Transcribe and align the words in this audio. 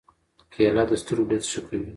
کېله 0.53 0.83
د 0.89 0.91
سترګو 1.01 1.29
لید 1.29 1.43
ښه 1.51 1.61
کوي. 1.67 1.87